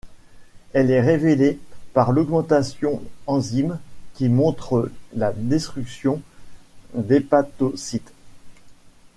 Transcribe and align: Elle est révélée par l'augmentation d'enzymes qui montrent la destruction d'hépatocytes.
Elle 0.73 0.89
est 0.89 0.99
révélée 0.99 1.59
par 1.93 2.11
l'augmentation 2.11 3.03
d'enzymes 3.27 3.77
qui 4.15 4.29
montrent 4.29 4.89
la 5.13 5.31
destruction 5.31 6.23
d'hépatocytes. 6.95 8.11